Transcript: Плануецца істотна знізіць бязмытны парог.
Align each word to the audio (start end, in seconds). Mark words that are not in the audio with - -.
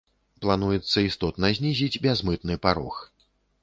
Плануецца 0.45 1.03
істотна 1.09 1.53
знізіць 1.61 2.01
бязмытны 2.09 2.61
парог. 2.69 2.95